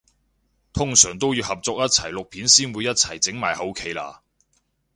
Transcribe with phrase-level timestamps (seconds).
[0.73, 4.23] 通常都要合作一齊錄片先會一齊整埋後期啦？